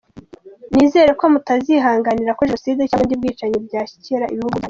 Nizere 0.73 1.11
ko 1.19 1.25
mutazihanganira 1.33 2.35
ko 2.37 2.41
Jenoside 2.47 2.81
cyangwa 2.89 3.03
ubundi 3.05 3.19
bwicanyi 3.21 3.57
byashyikira 3.67 4.25
ibihugu 4.31 4.49
byanyu. 4.55 4.59